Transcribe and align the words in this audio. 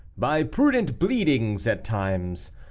By 0.17 0.41
prudent 0.41 0.97
bleedings 0.97 1.67
at 1.67 1.83
times. 1.83 2.49